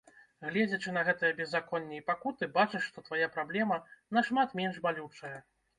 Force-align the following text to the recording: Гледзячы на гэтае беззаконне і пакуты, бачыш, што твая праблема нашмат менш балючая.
Гледзячы 0.51 0.93
на 0.95 1.03
гэтае 1.09 1.31
беззаконне 1.41 1.95
і 1.99 2.05
пакуты, 2.09 2.49
бачыш, 2.59 2.83
што 2.89 3.07
твая 3.11 3.27
праблема 3.39 3.83
нашмат 4.19 4.49
менш 4.65 4.85
балючая. 4.87 5.37